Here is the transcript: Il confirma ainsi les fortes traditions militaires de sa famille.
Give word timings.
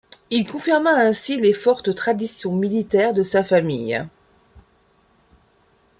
Il 0.31 0.49
confirma 0.49 0.89
ainsi 0.89 1.39
les 1.39 1.53
fortes 1.53 1.93
traditions 1.93 2.55
militaires 2.55 3.13
de 3.13 3.21
sa 3.21 3.43
famille. 3.43 4.03